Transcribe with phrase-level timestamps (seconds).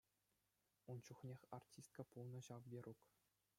[0.93, 2.99] Ун чухнех артистка пулнӑ ҫав Верук.